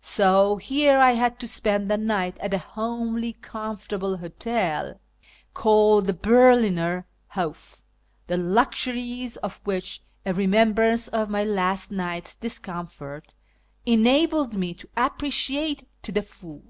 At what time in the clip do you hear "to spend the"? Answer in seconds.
1.40-1.98